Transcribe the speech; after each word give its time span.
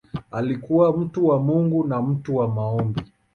Alikuwa 0.31 0.97
mtu 0.97 1.27
wa 1.27 1.39
Mungu 1.39 1.87
na 1.87 2.01
mtu 2.01 2.35
wa 2.35 2.47
maombi. 2.47 3.01